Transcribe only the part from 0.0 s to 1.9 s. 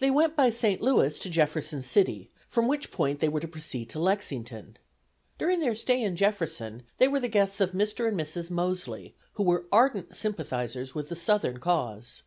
They went by St. Louis to Jefferson